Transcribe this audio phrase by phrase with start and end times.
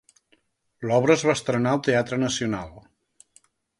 [0.91, 2.73] L'obra es va estrenar al Teatre Nacional.